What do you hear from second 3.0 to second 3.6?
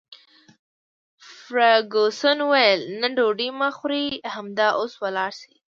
ډوډۍ